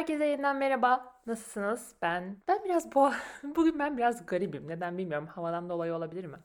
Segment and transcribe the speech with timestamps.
[0.00, 1.14] Herkese yeniden merhaba.
[1.26, 1.96] Nasılsınız?
[2.02, 3.10] Ben ben biraz bu
[3.56, 4.68] bugün ben biraz garibim.
[4.68, 5.26] Neden bilmiyorum.
[5.26, 6.36] Havadan dolayı olabilir mi?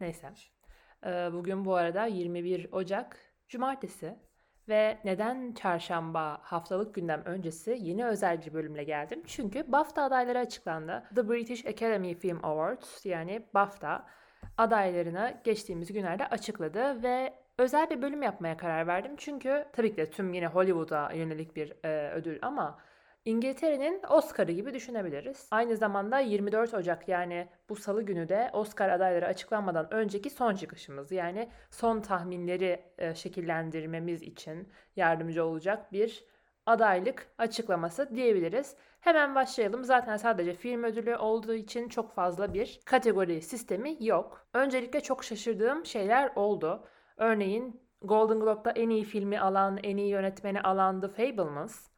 [0.00, 0.32] Neyse.
[1.06, 3.16] Ee, bugün bu arada 21 Ocak
[3.48, 4.18] Cumartesi
[4.68, 9.22] ve neden çarşamba haftalık gündem öncesi yeni özel bir bölümle geldim?
[9.26, 11.02] Çünkü BAFTA adayları açıklandı.
[11.14, 14.06] The British Academy Film Awards yani BAFTA
[14.58, 19.14] adaylarını geçtiğimiz günlerde açıkladı ve özel bir bölüm yapmaya karar verdim.
[19.16, 22.78] Çünkü tabii ki de tüm yine Hollywood'a yönelik bir e, ödül ama
[23.24, 25.48] İngiltere'nin Oscar'ı gibi düşünebiliriz.
[25.50, 31.12] Aynı zamanda 24 Ocak yani bu salı günü de Oscar adayları açıklanmadan önceki son çıkışımız.
[31.12, 36.24] Yani son tahminleri e, şekillendirmemiz için yardımcı olacak bir
[36.66, 38.76] adaylık açıklaması diyebiliriz.
[39.00, 39.84] Hemen başlayalım.
[39.84, 44.46] Zaten sadece film ödülü olduğu için çok fazla bir kategori sistemi yok.
[44.54, 46.84] Öncelikle çok şaşırdığım şeyler oldu.
[47.16, 51.93] Örneğin Golden Globe'da en iyi filmi alan, en iyi yönetmeni alan The Fablemans.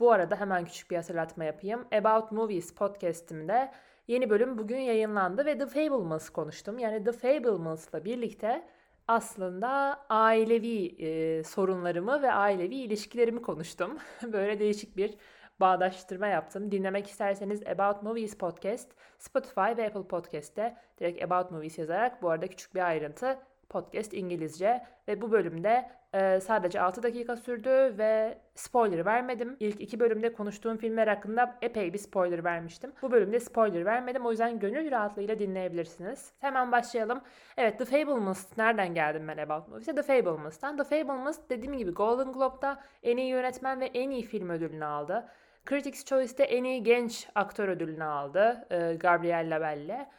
[0.00, 1.86] Bu arada hemen küçük bir hatırlatma yapayım.
[1.92, 3.72] About Movies podcastimde
[4.08, 6.78] yeni bölüm bugün yayınlandı ve The Fablemans konuştum.
[6.78, 8.68] Yani The Fablemans'la birlikte
[9.08, 13.98] aslında ailevi e, sorunlarımı ve ailevi ilişkilerimi konuştum.
[14.32, 15.14] Böyle değişik bir
[15.60, 16.70] bağdaştırma yaptım.
[16.72, 22.46] Dinlemek isterseniz About Movies Podcast Spotify ve Apple Podcast'te direkt About Movies yazarak bu arada
[22.46, 29.06] küçük bir ayrıntı podcast İngilizce ve bu bölümde e, sadece 6 dakika sürdü ve spoiler
[29.06, 29.56] vermedim.
[29.60, 32.92] İlk iki bölümde konuştuğum filmler hakkında epey bir spoiler vermiştim.
[33.02, 36.32] Bu bölümde spoiler vermedim o yüzden gönül rahatlığıyla dinleyebilirsiniz.
[36.40, 37.20] Hemen başlayalım.
[37.56, 39.94] Evet The Fablemans nereden geldim ben About Movies'e?
[39.94, 40.76] The Fablemans'tan.
[40.76, 45.28] The Fablemans dediğim gibi Golden Globe'da en iyi yönetmen ve en iyi film ödülünü aldı.
[45.68, 50.10] Critics' Choice'te en iyi genç aktör ödülünü aldı e, Gabrielle Labelle.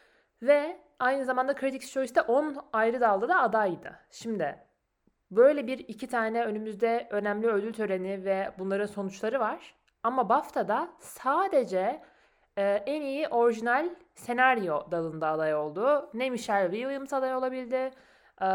[0.41, 3.99] Ve aynı zamanda Critics' Choice'te 10 ayrı dalda da adaydı.
[4.11, 4.65] Şimdi
[5.31, 9.75] böyle bir iki tane önümüzde önemli ödül töreni ve bunların sonuçları var.
[10.03, 12.01] Ama BAFTA'da sadece
[12.57, 16.09] e, en iyi orijinal senaryo dalında aday oldu.
[16.13, 17.91] Ne Michelle Williams aday olabildi,
[18.41, 18.47] e,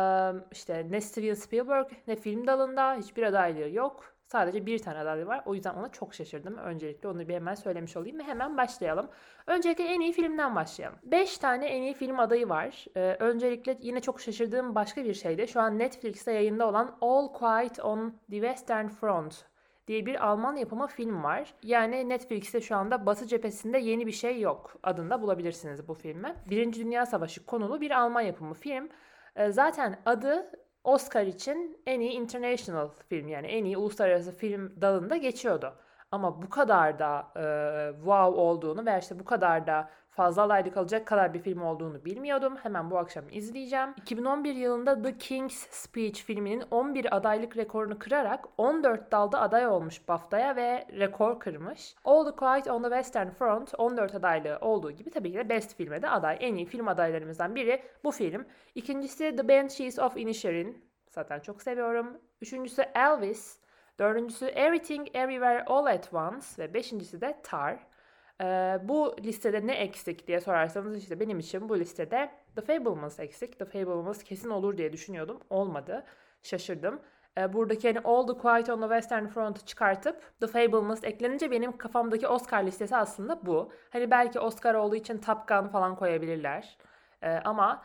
[0.53, 4.15] işte ne Steven Spielberg ne film dalında hiçbir adaylığı yok.
[4.33, 5.43] Sadece bir tane aday var.
[5.47, 6.57] O yüzden ona çok şaşırdım.
[6.57, 9.09] Öncelikle onu bir hemen söylemiş olayım ve hemen başlayalım.
[9.47, 10.99] Öncelikle en iyi filmden başlayalım.
[11.03, 12.87] 5 tane en iyi film adayı var.
[12.97, 17.33] Ee, öncelikle yine çok şaşırdığım başka bir şey de şu an Netflix'te yayında olan All
[17.33, 19.45] Quiet on the Western Front
[19.87, 21.55] diye bir Alman yapımı film var.
[21.63, 26.35] Yani Netflix'te şu anda Batı cephesinde yeni bir şey yok adında bulabilirsiniz bu filmi.
[26.51, 28.89] Birinci Dünya Savaşı konulu bir Alman yapımı film.
[29.37, 30.51] Ee, zaten adı
[30.85, 35.75] Oscar için en iyi international film yani en iyi uluslararası film dalında geçiyordu.
[36.11, 41.07] Ama bu kadar da e, wow olduğunu ve işte bu kadar da fazla adaylık alacak
[41.07, 42.57] kadar bir film olduğunu bilmiyordum.
[42.57, 43.95] Hemen bu akşam izleyeceğim.
[43.97, 50.57] 2011 yılında The King's Speech filminin 11 adaylık rekorunu kırarak 14 dalda aday olmuş BAFTA'ya
[50.57, 51.95] ve rekor kırmış.
[52.05, 55.77] All the Quiet on the Western Front 14 adaylığı olduğu gibi tabii ki de Best
[55.77, 56.37] Film'e de aday.
[56.41, 58.47] En iyi film adaylarımızdan biri bu film.
[58.75, 60.85] İkincisi The Banshees of Inisherin.
[61.11, 62.19] Zaten çok seviyorum.
[62.41, 63.61] Üçüncüsü Elvis.
[63.99, 67.79] Dördüncüsü Everything Everywhere All at Once ve beşincisi de Tar.
[68.83, 73.59] Bu listede ne eksik diye sorarsanız işte benim için bu listede The Fablemans eksik.
[73.59, 75.41] The Fablemans kesin olur diye düşünüyordum.
[75.51, 76.05] Olmadı.
[76.43, 77.01] Şaşırdım.
[77.53, 82.29] Buradaki hani All the Quiet on the Western Front'u çıkartıp The Fablemans eklenince benim kafamdaki
[82.29, 83.73] Oscar listesi aslında bu.
[83.91, 86.79] Hani belki Oscar olduğu için Top Gun falan koyabilirler.
[87.23, 87.85] Ee, ama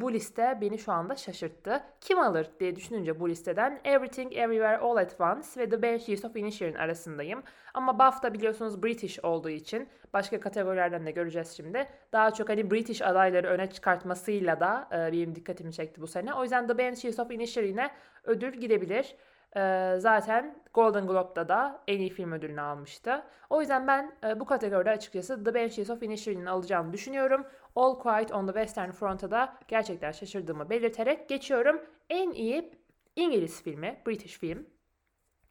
[0.00, 1.82] bu liste beni şu anda şaşırttı.
[2.00, 6.36] Kim alır diye düşününce bu listeden Everything Everywhere All at Once ve The Banshees of
[6.36, 7.42] Inisherin arasındayım.
[7.74, 11.86] Ama BAFTA biliyorsunuz British olduğu için başka kategorilerden de göreceğiz şimdi.
[12.12, 16.34] Daha çok hani British adayları öne çıkartmasıyla da e, benim dikkatimi çekti bu sene.
[16.34, 17.90] O yüzden The Banshees of Inisherin'e
[18.24, 19.16] ödül gidebilir.
[19.56, 23.22] E, zaten Golden Globe'da da en iyi film ödülünü almıştı.
[23.50, 27.46] O yüzden ben e, bu kategoride açıkçası The Banshees of Inisherin'in alacağını düşünüyorum.
[27.76, 31.80] All Quiet on the Western Front'a da gerçekten şaşırdığımı belirterek geçiyorum.
[32.10, 32.72] En iyi
[33.16, 34.66] İngiliz filmi, British film.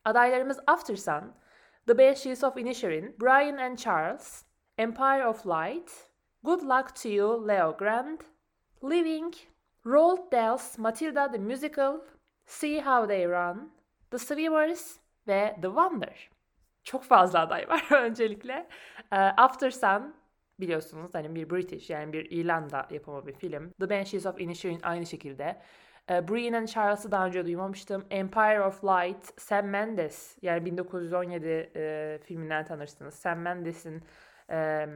[0.05, 1.33] Adaylarımız After Sun,
[1.87, 4.45] The Banshees of Inisherin, Brian and Charles,
[4.77, 5.91] Empire of Light,
[6.43, 8.21] Good Luck to You, Leo Grant,
[8.83, 9.33] Living,
[9.85, 12.01] Roald Dahl's Matilda the Musical,
[12.45, 13.71] See How They Run,
[14.11, 16.29] The Swimmers ve The Wonder.
[16.83, 18.67] Çok fazla aday var öncelikle.
[19.37, 20.15] After Sun
[20.61, 23.71] biliyorsunuz hani bir British yani bir İrlanda yapımı bir film.
[23.79, 25.61] The Banshees of Inisherin aynı şekilde.
[26.09, 28.05] E, Brian and Charles'ı daha önce duymamıştım.
[28.09, 33.13] Empire of Light, Sam Mendes yani 1917 e, filminden tanırsınız.
[33.13, 34.03] Sam Mendes'in
[34.49, 34.87] e,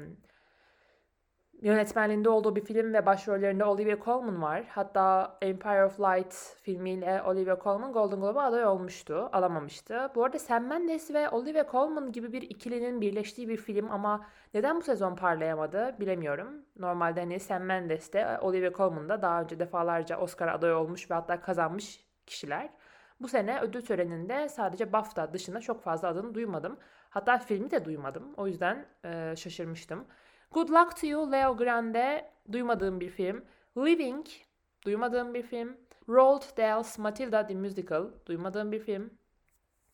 [1.66, 4.64] yönetmenliğinde olduğu bir film ve başrollerinde Olivia Colman var.
[4.70, 9.30] Hatta Empire of Light filmiyle Olivia Colman Golden Globe'a aday olmuştu.
[9.34, 10.12] Alamamıştı.
[10.16, 14.78] Bu arada Sam Mendes ve Olivia Colman gibi bir ikilinin birleştiği bir film ama neden
[14.78, 16.66] bu sezon parlayamadı bilemiyorum.
[16.80, 21.16] Normalde hani Sam Mendes de Olivia Colman da daha önce defalarca Oscar aday olmuş ve
[21.16, 22.70] hatta kazanmış kişiler.
[23.20, 26.78] Bu sene ödül töreninde sadece BAFTA dışında çok fazla adını duymadım.
[27.10, 28.34] Hatta filmi de duymadım.
[28.38, 30.06] O yüzden e, şaşırmıştım.
[30.56, 33.44] Good Luck to You, Leo Grande duymadığım bir film.
[33.78, 34.26] Living
[34.86, 35.78] duymadığım bir film.
[36.10, 39.10] Roald Dahl's Matilda the Musical duymadığım bir film.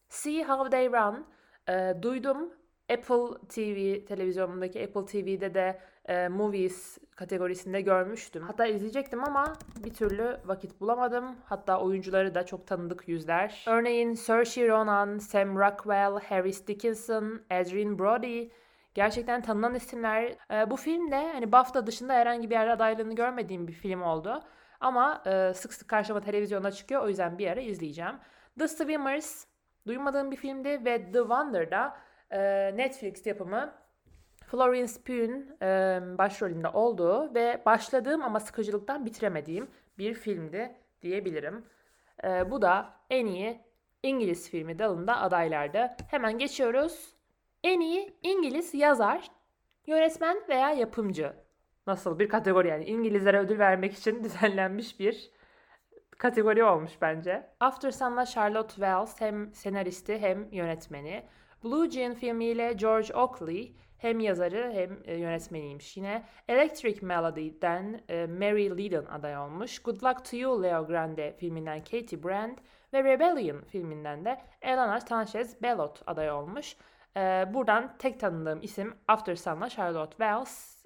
[0.09, 1.25] See How They Run
[1.69, 2.53] e, duydum.
[2.89, 8.43] Apple TV televizyonundaki Apple TV'de de e, Movies kategorisinde görmüştüm.
[8.43, 9.53] Hatta izleyecektim ama
[9.83, 11.35] bir türlü vakit bulamadım.
[11.45, 13.65] Hatta oyuncuları da çok tanıdık yüzler.
[13.67, 18.49] Örneğin Saoirse Ronan, Sam Rockwell, Harris Dickinson, Adrian Brody
[18.93, 20.35] gerçekten tanınan isimler.
[20.51, 24.43] E, bu film de hani BAFTA dışında herhangi bir yerde adaylığını görmediğim bir film oldu.
[24.79, 27.01] Ama e, sık sık karşıma televizyona çıkıyor.
[27.03, 28.15] O yüzden bir ara izleyeceğim.
[28.59, 29.45] The Swimmers
[29.87, 31.97] duymadığım bir filmdi ve The Wonder'da
[32.31, 32.39] e,
[32.77, 33.73] Netflix yapımı
[34.51, 39.67] Florence Pugh'un e, başrolünde olduğu ve başladığım ama sıkıcılıktan bitiremediğim
[39.97, 41.65] bir filmdi diyebilirim.
[42.23, 43.61] E, bu da en iyi
[44.03, 45.97] İngiliz filmi dalında adaylarda.
[46.07, 47.20] Hemen geçiyoruz.
[47.63, 49.31] En iyi İngiliz yazar,
[49.87, 51.33] yönetmen veya yapımcı.
[51.87, 55.31] Nasıl bir kategori yani İngilizlere ödül vermek için düzenlenmiş bir
[56.17, 57.49] kategori olmuş bence.
[57.59, 61.23] After Sun'la Charlotte Wells hem senaristi hem yönetmeni.
[61.63, 66.23] Blue Jean filmiyle George Oakley hem yazarı hem e, yönetmeniymiş yine.
[66.47, 69.79] Electric Melody'den e, Mary Lydon aday olmuş.
[69.79, 72.57] Good Luck to You Leo Grande filminden Katie Brand
[72.93, 76.75] ve Rebellion filminden de Elena Sanchez Bellot aday olmuş.
[77.17, 80.81] E, buradan tek tanıdığım isim After Sun'la Charlotte Wells.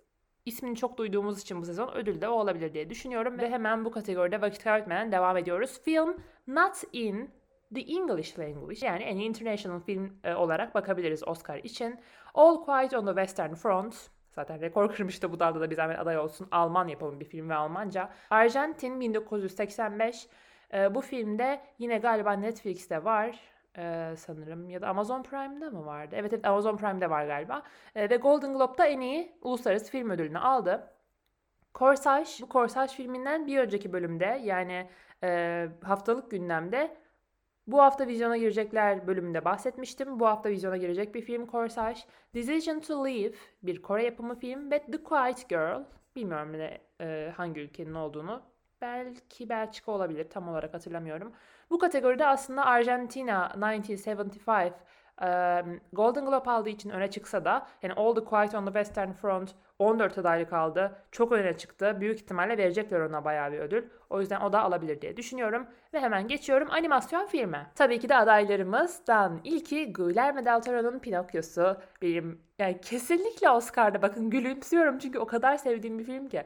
[0.45, 3.39] İsmini çok duyduğumuz için bu sezon ödül de o olabilir diye düşünüyorum.
[3.39, 5.81] Ve hemen bu kategoride vakit kaybetmeden devam ediyoruz.
[5.83, 6.17] Film
[6.47, 7.31] Not In
[7.75, 11.99] The English Language yani en international film e, olarak bakabiliriz Oscar için.
[12.33, 16.17] All Quiet on the Western Front Zaten rekor kırmıştı bu dalda da bir zahmet aday
[16.17, 16.47] olsun.
[16.51, 18.09] Alman yapımı bir film ve Almanca.
[18.29, 20.27] Arjantin 1985.
[20.73, 23.39] E, bu filmde yine galiba Netflix'te var
[23.77, 26.15] e, sanırım ya da Amazon Prime'da mı vardı?
[26.19, 27.63] Evet, evet Amazon Prime'de var galiba.
[27.95, 30.91] E, ve Golden Globe'da en iyi uluslararası film ödülünü aldı.
[31.73, 34.89] Korsaj, bu Korsaj filminden bir önceki bölümde yani
[35.23, 36.97] e, haftalık gündemde
[37.67, 40.19] bu hafta vizyona girecekler bölümünde bahsetmiştim.
[40.19, 41.99] Bu hafta vizyona girecek bir film Corsage.
[42.35, 43.33] Decision to Leave
[43.63, 45.83] bir Kore yapımı film ve The Quiet Girl.
[46.15, 48.41] Bilmiyorum ne, e, hangi ülkenin olduğunu.
[48.81, 51.33] Belki Belçika olabilir tam olarak hatırlamıyorum.
[51.69, 54.73] Bu kategoride aslında Argentina 1975
[55.93, 59.55] Golden Globe aldığı için öne çıksa da yani All the Quiet on the Western Front
[59.79, 60.95] 14 adaylık aldı.
[61.11, 61.97] Çok öne çıktı.
[61.99, 63.83] Büyük ihtimalle verecekler ona bayağı bir ödül.
[64.09, 65.67] O yüzden o da alabilir diye düşünüyorum.
[65.93, 67.67] Ve hemen geçiyorum animasyon filme.
[67.75, 71.77] Tabii ki de adaylarımızdan ilki Guillermo del Toro'nun Pinokyo'su.
[72.01, 76.43] Benim yani kesinlikle Oscar'da bakın gülümsüyorum çünkü o kadar sevdiğim bir film ki.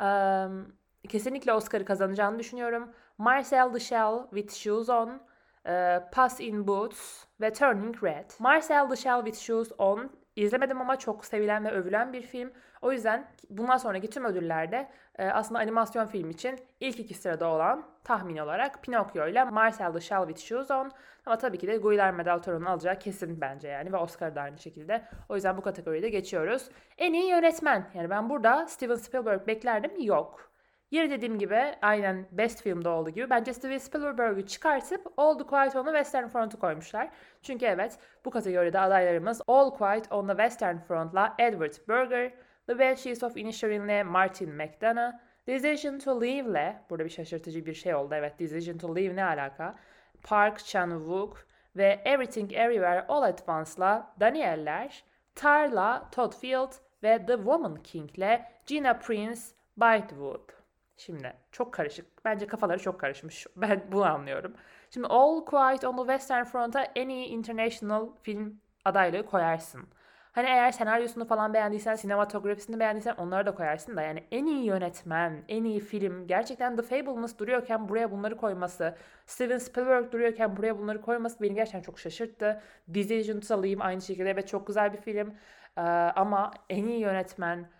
[0.00, 0.66] Um,
[1.08, 2.92] kesinlikle Oscar'ı kazanacağını düşünüyorum.
[3.18, 5.20] Marcel Shell with Shoes On
[5.66, 8.30] e, Pass in Boots ve Turning Red.
[8.38, 12.52] Marcel Shell with Shoes On izlemedim ama çok sevilen ve övülen bir film.
[12.82, 17.84] O yüzden bundan sonraki tüm ödüllerde e, aslında animasyon film için ilk iki sırada olan
[18.04, 20.92] tahmin olarak Pinocchio ile Marcel Shell with Shoes On.
[21.26, 24.58] Ama tabii ki de Guillermo del Toro'nun alacağı kesin bence yani ve Oscar da aynı
[24.58, 25.04] şekilde.
[25.28, 26.68] O yüzden bu kategoriyi de geçiyoruz.
[26.98, 27.90] En iyi yönetmen.
[27.94, 30.00] Yani ben burada Steven Spielberg beklerdim.
[30.00, 30.53] Yok.
[30.94, 35.76] Yine dediğim gibi aynen Best Film'de olduğu gibi bence Steven Spielberg'ü çıkartıp All the Quiet
[35.76, 37.08] on the Western Front'u koymuşlar.
[37.42, 42.32] Çünkü evet bu kategoride adaylarımız All Quiet on the Western Front'la Edward Berger,
[42.66, 45.12] The Banshees of Inisherin'le Martin McDonough,
[45.46, 49.74] Decision to Leave'le, burada bir şaşırtıcı bir şey oldu evet Decision to Leave ne alaka?
[50.22, 51.36] Park Chan-wook
[51.76, 56.72] ve Everything Everywhere All at Once'la Daniel'ler, Tar'la Todd Field
[57.02, 59.40] ve The Woman King'le Gina Prince
[59.76, 60.63] Bytewood.
[60.96, 62.24] Şimdi çok karışık.
[62.24, 63.46] Bence kafaları çok karışmış.
[63.56, 64.54] Ben bunu anlıyorum.
[64.90, 69.88] Şimdi All Quiet on the Western Front'a en iyi international film adaylığı koyarsın.
[70.32, 75.44] Hani eğer senaryosunu falan beğendiysen, sinematografisini beğendiysen onları da koyarsın da yani en iyi yönetmen,
[75.48, 78.96] en iyi film, gerçekten The Fablemans duruyorken buraya bunları koyması,
[79.26, 82.62] Steven Spielberg duruyorken buraya bunları koyması beni gerçekten çok şaşırttı.
[82.88, 85.34] Decision to Leave aynı şekilde evet çok güzel bir film
[85.76, 85.80] ee,
[86.16, 87.70] ama en iyi yönetmen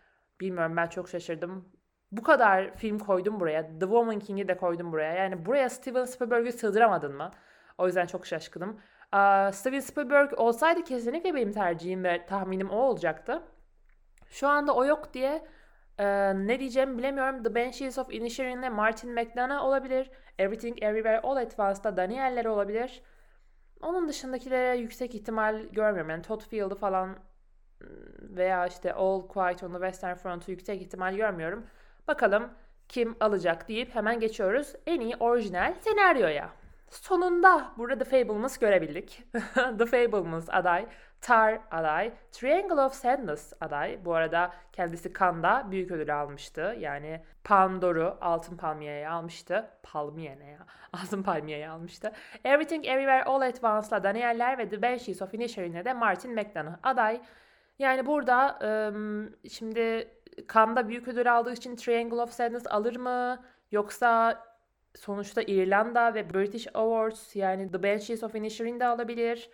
[0.40, 1.74] bilmiyorum ben çok şaşırdım
[2.16, 3.62] bu kadar film koydum buraya.
[3.62, 5.14] The Woman King'i de koydum buraya.
[5.14, 7.30] Yani buraya Steven Spielberg'ü sığdıramadın mı?
[7.78, 8.80] O yüzden çok şaşkınım.
[9.52, 13.42] Steven Spielberg olsaydı kesinlikle benim tercihim ve tahminim o olacaktı.
[14.28, 15.47] Şu anda o yok diye
[15.99, 17.42] Ee, ne diyeceğimi bilemiyorum.
[17.42, 20.11] The Banshees of Inisherin'le Martin McDonough olabilir.
[20.38, 23.02] Everything Everywhere All at Once'da Daniel'ler olabilir.
[23.83, 26.11] Onun dışındakilere yüksek ihtimal görmüyorum.
[26.11, 27.16] Yani Todd Field'ı falan ıı,
[28.37, 31.66] veya işte All Quiet on the Western Front'u yüksek ihtimal görmüyorum.
[32.08, 32.50] Bakalım
[32.88, 36.50] kim alacak deyip hemen geçiyoruz en iyi orijinal senaryoya.
[36.90, 39.23] Sonunda burada The Fablemans görebildik.
[39.78, 40.87] The Fablemans aday,
[41.20, 44.04] Tar aday, Triangle of Sadness aday.
[44.04, 46.76] Bu arada kendisi Cannes'da büyük ödül almıştı.
[46.78, 49.70] Yani Pandor'u Altın Palmiye'ye almıştı.
[49.82, 50.58] Palmiye ne ya?
[50.92, 52.12] Altın Palmiye'ye almıştı.
[52.44, 57.20] Everything Everywhere All at Once'la Daniel'ler ve The Banshees of Inisherin'e de Martin McDonough aday.
[57.78, 60.08] Yani burada ım, şimdi
[60.55, 63.45] Cannes'da büyük ödül aldığı için Triangle of Sadness alır mı?
[63.71, 64.43] Yoksa
[64.95, 69.50] sonuçta İrlanda ve British Awards yani The Banshees of Inisherin de alabilir.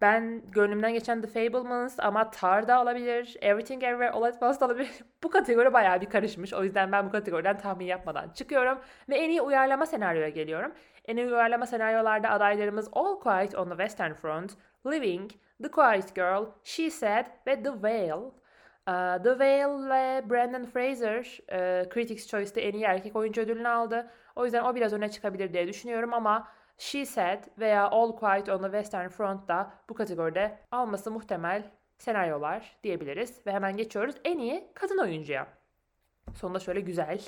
[0.00, 3.36] Ben gönlümden geçen The Fablemans ama Tar da alabilir.
[3.40, 4.90] Everything Everywhere All At Once da alabilir.
[5.22, 6.54] bu kategori bayağı bir karışmış.
[6.54, 8.78] O yüzden ben bu kategoriden tahmin yapmadan çıkıyorum.
[9.08, 10.72] Ve en iyi uyarlama senaryoya geliyorum.
[11.04, 14.52] En iyi uyarlama senaryolarda adaylarımız All Quiet on the Western Front,
[14.86, 15.30] Living,
[15.62, 18.41] The Quiet Girl, She Said ve The Whale.
[18.88, 24.10] Uh, The Whale ile Brandon Fraser uh, Critics' Choice'te en iyi erkek oyuncu ödülünü aldı.
[24.36, 26.48] O yüzden o biraz öne çıkabilir diye düşünüyorum ama
[26.78, 32.76] She Said veya All Quiet on the Western Front da bu kategoride alması muhtemel senaryolar
[32.82, 33.46] diyebiliriz.
[33.46, 35.46] Ve hemen geçiyoruz en iyi kadın oyuncuya.
[36.34, 37.20] Sonunda şöyle güzel,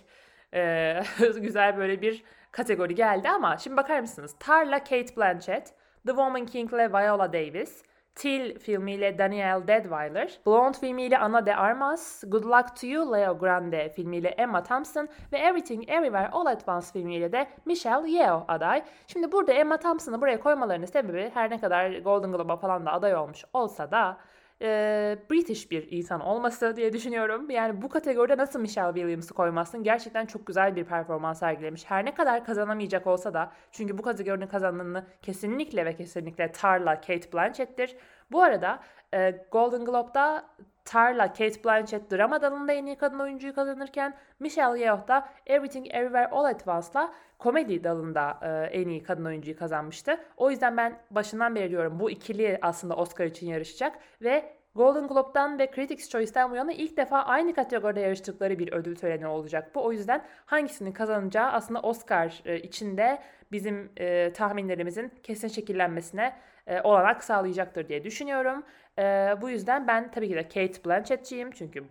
[0.54, 1.00] e,
[1.40, 4.36] güzel böyle bir kategori geldi ama şimdi bakar mısınız?
[4.40, 5.66] Tarla Kate Blanchett,
[6.06, 7.82] The Woman King ile Viola Davis,
[8.14, 13.88] Till filmiyle Danielle Deadweiler, Blonde filmiyle Ana de Armas, Good Luck to You Leo Grande
[13.88, 18.82] filmiyle Emma Thompson ve Everything Everywhere All at Once filmiyle de Michelle Yeoh aday.
[19.06, 23.16] Şimdi burada Emma Thompson'ı buraya koymalarının sebebi her ne kadar Golden Globe'a falan da aday
[23.16, 24.16] olmuş olsa da
[24.64, 27.50] e, British bir insan olması diye düşünüyorum.
[27.50, 29.82] Yani bu kategoride nasıl Michelle Williams'ı koymazsın?
[29.82, 31.84] Gerçekten çok güzel bir performans sergilemiş.
[31.90, 37.32] Her ne kadar kazanamayacak olsa da çünkü bu kategorinin kazananını kesinlikle ve kesinlikle Tarla Kate
[37.32, 37.96] Blanchett'tir.
[38.32, 38.80] Bu arada
[39.14, 40.44] e, Golden Globe'da
[40.84, 46.26] Tarla Kate Blanchett drama dalında en iyi kadın oyuncuyu kazanırken Michelle Yeoh da Everything Everywhere
[46.26, 50.20] All at Once'la komedi dalında e, en iyi kadın oyuncuyu kazanmıştı.
[50.36, 55.58] O yüzden ben başından beri diyorum bu ikili aslında Oscar için yarışacak ve Golden Globe'dan
[55.58, 59.84] ve Critics' Choice'dan bu yana ilk defa aynı kategoride yarıştıkları bir ödül töreni olacak bu.
[59.84, 63.18] O yüzden hangisinin kazanacağı aslında Oscar e, içinde
[63.52, 66.36] bizim e, tahminlerimizin kesin şekillenmesine
[66.66, 68.64] e, olanak sağlayacaktır diye düşünüyorum.
[68.98, 71.84] E, bu yüzden ben tabii ki de Kate Blanchett'ciyim çünkü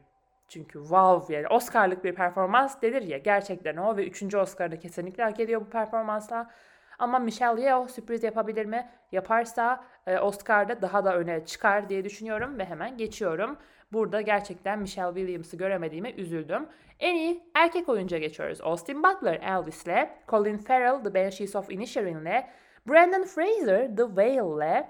[0.48, 4.36] çünkü wow yani Oscar'lık bir performans denir ya gerçekten o ve 3.
[4.36, 6.50] Oscar'da kesinlikle hak ediyor bu performansla.
[7.00, 8.90] Ama Michelle Yeoh sürpriz yapabilir mi?
[9.12, 13.58] Yaparsa e, Oscar'da daha da öne çıkar diye düşünüyorum ve hemen geçiyorum.
[13.94, 16.68] Burada gerçekten Michelle Williams'ı göremediğime üzüldüm.
[17.00, 18.62] En iyi erkek oyuncuya geçiyoruz.
[18.62, 22.44] Austin Butler Elvis'le, Colin Farrell The Banshees of Inisherin'le,
[22.88, 24.88] Brandon Fraser The Whale'le,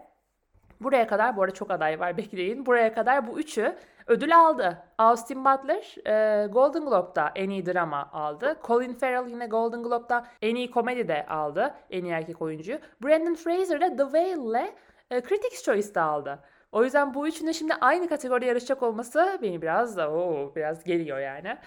[0.82, 2.66] Buraya kadar bu arada çok aday var bekleyin.
[2.66, 3.76] Buraya kadar bu üçü
[4.08, 4.78] ödül aldı.
[4.98, 8.58] Austin Butler e, Golden Globe'da en iyi drama aldı.
[8.64, 11.74] Colin Farrell yine Golden Globe'da en iyi komedi de aldı.
[11.90, 12.80] En iyi erkek oyuncu.
[13.04, 14.74] Brandon Fraser de The Whale'le
[15.12, 16.40] e, Critics' Choice'da aldı.
[16.72, 21.20] O yüzden bu üçünün şimdi aynı kategoride yarışacak olması beni biraz da oo, biraz geliyor
[21.20, 21.58] yani.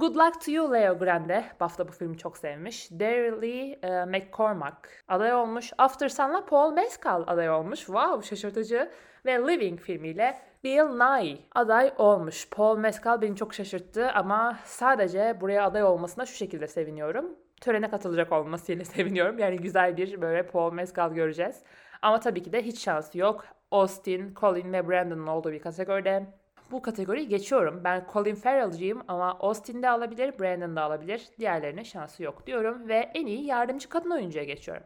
[0.00, 1.44] Good Luck to You Leo Grande.
[1.60, 2.90] BAFTA bu filmi çok sevmiş.
[2.90, 5.72] Daryl e, McCormack aday olmuş.
[5.78, 7.78] After Sun'la Paul Mescal aday olmuş.
[7.78, 8.90] Wow şaşırtıcı.
[9.26, 12.48] Ve Living filmiyle Bill Nye aday olmuş.
[12.50, 17.26] Paul Mescal beni çok şaşırttı ama sadece buraya aday olmasına şu şekilde seviniyorum.
[17.60, 19.38] Törene katılacak olmasıyla seviniyorum.
[19.38, 21.62] Yani güzel bir böyle Paul Mescal göreceğiz.
[22.02, 23.44] Ama tabii ki de hiç şansı yok.
[23.70, 26.26] Austin, Colin ve Brandon'ın olduğu bir kategoride
[26.70, 27.80] bu kategoriyi geçiyorum.
[27.84, 31.28] Ben Colin Farrell'cıyım ama Austin de alabilir, Brandon da alabilir.
[31.38, 34.84] Diğerlerine şansı yok diyorum ve en iyi yardımcı kadın oyuncuya geçiyorum.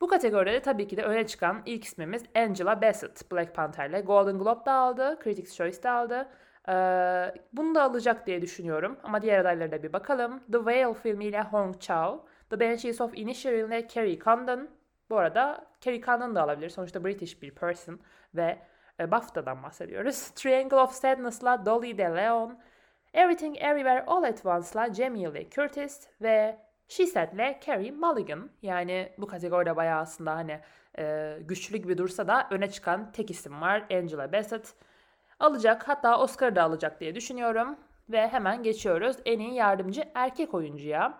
[0.00, 3.32] Bu kategoride tabii ki de öne çıkan ilk ismimiz Angela Bassett.
[3.32, 6.28] Black Panther'le Golden Globe da aldı, Critics' Choice da aldı.
[6.68, 10.40] Ee, bunu da alacak diye düşünüyorum ama diğer adaylara da bir bakalım.
[10.52, 14.68] The Whale filmiyle Hong Chau, The Banshees of Inisherin ile Carrie Condon.
[15.10, 16.68] Bu arada Carrie Condon da alabilir.
[16.68, 18.00] Sonuçta British bir person
[18.34, 18.58] ve
[19.00, 20.30] e, BAFTA'dan bahsediyoruz.
[20.34, 22.58] Triangle of Sadness'la Dolly De Leon,
[23.14, 28.50] Everything Everywhere All at Once'la Jamie Lee Curtis ve She Said'le Carrie Mulligan.
[28.62, 30.60] Yani bu kategoride bayağı aslında hani
[30.98, 33.84] e, güçlü gibi dursa da öne çıkan tek isim var.
[33.90, 34.74] Angela Bassett.
[35.40, 37.76] Alacak hatta Oscar da alacak diye düşünüyorum.
[38.08, 41.18] Ve hemen geçiyoruz en iyi yardımcı erkek oyuncuya.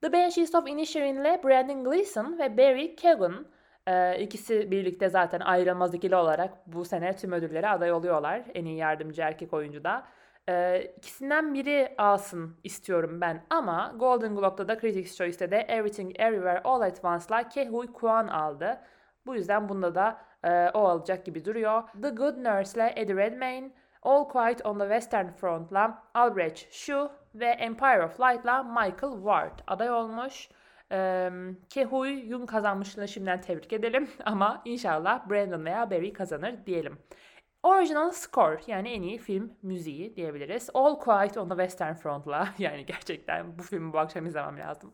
[0.00, 3.46] The Banshees of Inisherin'le Brandon Gleeson ve Barry Keoghan
[3.88, 8.42] ee, ikisi birlikte zaten ayrılmaz ikili olarak bu sene tüm ödüllere aday oluyorlar.
[8.54, 10.06] En iyi yardımcı erkek oyuncu da.
[10.48, 16.60] Ee, ikisinden biri alsın istiyorum ben ama Golden Globe'da da Critics' Choice'de de Everything Everywhere
[16.64, 18.80] All at Once'la Kehui Kwan aldı.
[19.26, 21.82] Bu yüzden bunda da e, o alacak gibi duruyor.
[22.02, 23.70] The Good Nurse'le Eddie Redmayne,
[24.02, 29.90] All Quiet on the Western Front'la Albrecht Shu ve Empire of Light'la Michael Ward aday
[29.90, 30.48] olmuş.
[30.92, 31.30] Ee,
[31.70, 36.98] Kehui Yun kazanmışlığını şimdiden tebrik edelim ama inşallah Brandon veya Barry kazanır diyelim.
[37.62, 40.70] Original Score yani en iyi film müziği diyebiliriz.
[40.74, 44.92] All Quiet on the Western Front'la yani gerçekten bu filmi bu akşam izlemem lazım.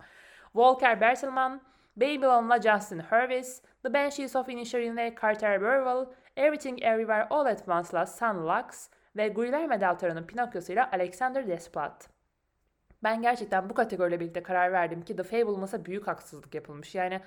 [0.55, 1.63] Volker Bertelmann,
[1.97, 8.47] Babylon'la Justin Hurwitz, The Banshees of Inisherin'le Carter Burwell, Everything Everywhere All at Once'la Sun
[8.47, 12.09] Lux ve Guillermo del Toro'nun Pinokyo'suyla Alexander Desplat.
[13.03, 16.95] Ben gerçekten bu kategoriyle birlikte karar verdim ki The Fablemas'a büyük haksızlık yapılmış.
[16.95, 17.21] Yani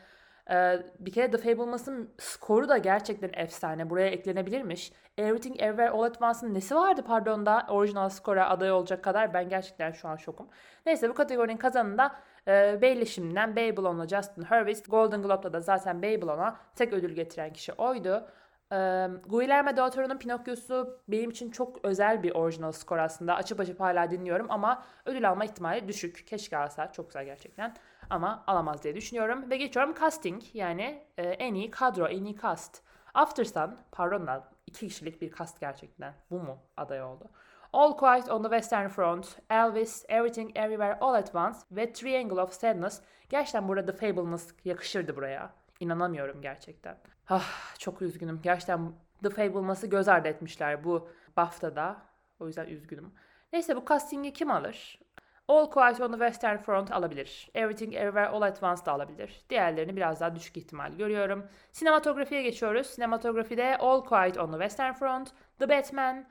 [0.50, 3.90] ee, bir kere The Fablemas'ın skoru da gerçekten efsane.
[3.90, 4.92] Buraya eklenebilirmiş.
[5.18, 9.50] Everything Everywhere All at Once'ın nesi vardı pardon da orijinal skora aday olacak kadar ben
[9.50, 10.48] gerçekten şu an şokum.
[10.86, 12.16] Neyse bu kategorinin kazanında
[12.48, 14.90] e, belli şimdiden Babylon'la Justin Hurwitz.
[14.90, 18.28] Golden Globe'da da zaten Babylon'a tek ödül getiren kişi oydu.
[18.72, 23.36] E, Guillermo del Toro'nun Pinokyo'su benim için çok özel bir orijinal skor aslında.
[23.36, 26.28] Açıp açıp hala dinliyorum ama ödül alma ihtimali düşük.
[26.28, 26.92] Keşke alsa.
[26.92, 27.76] Çok güzel gerçekten.
[28.10, 29.50] Ama alamaz diye düşünüyorum.
[29.50, 32.82] Ve geçiyorum casting yani e, en iyi kadro, en iyi cast.
[33.14, 36.14] After Sun, pardon da iki kişilik bir cast gerçekten.
[36.32, 37.30] Bu mu aday oldu?
[37.74, 42.54] All Quiet on the Western Front, Elvis, Everything Everywhere All at Once ve Triangle of
[42.54, 43.02] Sadness.
[43.30, 45.54] Gerçekten burada The Fablemans yakışırdı buraya.
[45.80, 46.98] İnanamıyorum gerçekten.
[47.30, 48.40] Ah, çok üzgünüm.
[48.44, 48.92] Gerçekten
[49.24, 51.98] The Fablemas'ı göz ardı etmişler bu BAFTA'da.
[52.40, 53.14] O yüzden üzgünüm.
[53.54, 55.00] Neyse bu castingi kim alır?
[55.48, 57.50] All Quiet on the Western Front alabilir.
[57.56, 59.42] Everything Everywhere All at Once da alabilir.
[59.50, 61.46] Diğerlerini biraz daha düşük ihtimal görüyorum.
[61.72, 62.88] Sinematografiye geçiyoruz.
[62.88, 66.26] Sinematografide All Quiet on the Western Front, The Batman,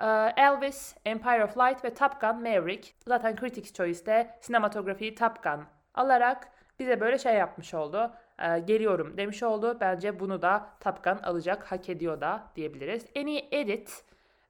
[0.00, 2.92] e, Elvis, Empire of Light ve Top Gun Maverick.
[3.06, 5.64] Zaten Critics Choice'de sinematografiyi Top Gun
[5.94, 8.12] alarak bize böyle şey yapmış oldu.
[8.40, 9.76] E, geliyorum demiş oldu.
[9.80, 13.06] Bence bunu da Top Gun alacak, hak ediyor da diyebiliriz.
[13.14, 14.04] En iyi edit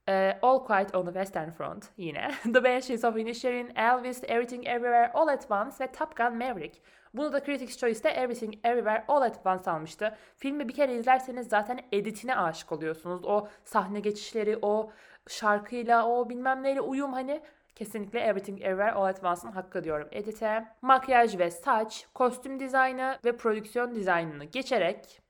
[0.09, 2.31] Uh, All Quiet on the Western Front yine.
[2.53, 6.81] the Banshees of Inisherin, Elvis, Everything Everywhere All at Once ve Top Gun Maverick.
[7.15, 10.17] Bunu da Critics Choice'te Everything Everywhere All at Once almıştı.
[10.37, 13.25] Filmi bir kere izlerseniz zaten editine aşık oluyorsunuz.
[13.25, 14.91] O sahne geçişleri, o
[15.29, 17.43] şarkıyla, o bilmem neyle uyum hani
[17.81, 20.65] kesinlikle Everything Everywhere All at Once'ın hakkı diyorum edite.
[20.83, 25.21] Makyaj ve saç, kostüm dizaynı ve prodüksiyon dizaynını geçerek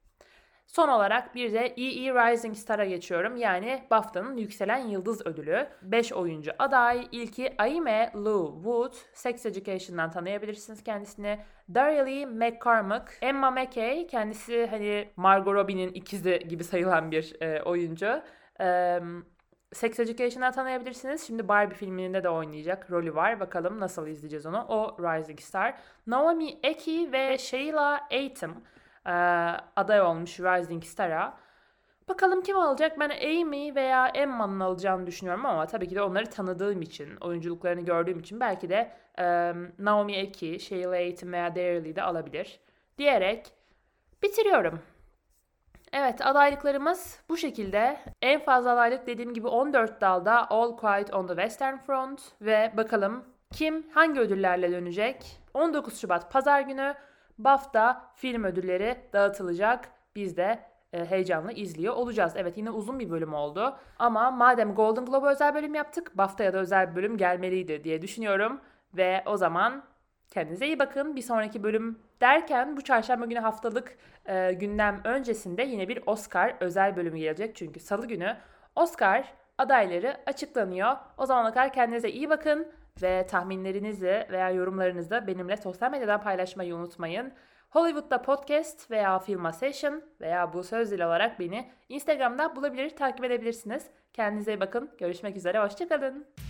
[0.67, 3.37] Son olarak bir de EE Rising Star'a geçiyorum.
[3.37, 5.69] Yani BAFTA'nın Yükselen Yıldız Ödülü.
[5.83, 7.09] 5 oyuncu aday.
[7.13, 8.95] İlki Aime Lou Wood.
[9.13, 11.39] Sex Education'dan tanıyabilirsiniz kendisini.
[11.75, 13.19] Daria Lee McCormack.
[13.23, 14.07] Emma Mackey.
[14.07, 18.23] Kendisi hani Margot Robbie'nin ikizi gibi sayılan bir e, oyuncu.
[18.61, 19.01] E,
[19.73, 21.27] Sex Education'dan tanıyabilirsiniz.
[21.27, 23.41] Şimdi Barbie filminde de oynayacak rolü var.
[23.41, 24.65] Bakalım nasıl izleyeceğiz onu.
[24.69, 25.75] O Rising Star.
[26.07, 28.65] Naomi Eki ve Sheila Aitum
[29.07, 29.11] e,
[29.77, 31.37] aday olmuş Rising Star'a.
[32.09, 33.01] Bakalım kim alacak?
[33.01, 38.19] Ben Amy veya Emma'nın alacağını düşünüyorum ama tabii ki de onları tanıdığım için, oyunculuklarını gördüğüm
[38.19, 42.61] için belki de e, Naomi Eki, Sheila Aiton veya Daryl de alabilir
[42.99, 43.47] diyerek
[44.23, 44.81] bitiriyorum.
[45.93, 47.99] Evet adaylıklarımız bu şekilde.
[48.23, 53.25] En fazla adaylık dediğim gibi 14 dalda All Quiet on the Western Front ve bakalım
[53.53, 55.41] kim hangi ödüllerle dönecek?
[55.55, 56.95] 19 Şubat pazar günü
[57.39, 59.89] BAFTA film ödülleri dağıtılacak.
[60.15, 60.59] Biz de
[60.93, 62.33] e, heyecanla izliyor olacağız.
[62.37, 63.77] Evet yine uzun bir bölüm oldu.
[63.99, 68.61] Ama madem Golden Globe özel bölüm yaptık, BAFTA'ya da özel bir bölüm gelmeliydi diye düşünüyorum.
[68.97, 69.83] Ve o zaman
[70.31, 71.17] kendinize iyi bakın.
[71.17, 76.97] Bir sonraki bölüm derken bu çarşamba günü haftalık e, gündem öncesinde yine bir Oscar özel
[76.97, 77.57] bölümü gelecek.
[77.57, 78.37] Çünkü salı günü
[78.77, 80.97] Oscar adayları açıklanıyor.
[81.19, 87.33] O zamana kadar kendinize iyi bakın ve tahminlerinizi veya yorumlarınızı benimle sosyal medyadan paylaşmayı unutmayın.
[87.71, 93.87] Hollywood'da podcast veya Filma Session veya bu söz dil olarak beni Instagram'da bulabilir, takip edebilirsiniz.
[94.13, 94.91] Kendinize iyi bakın.
[94.99, 95.59] Görüşmek üzere.
[95.59, 96.50] Hoşçakalın.